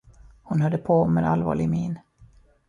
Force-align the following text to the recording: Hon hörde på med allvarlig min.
Hon 0.43 0.61
hörde 0.61 0.77
på 0.77 1.05
med 1.07 1.27
allvarlig 1.31 1.69
min. 1.69 1.99